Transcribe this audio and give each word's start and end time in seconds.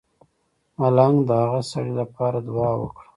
ملنګ 0.79 1.15
د 1.27 1.29
هغه 1.43 1.61
سړی 1.71 1.91
لپاره 2.01 2.37
دعا 2.49 2.71
وکړه. 2.79 3.03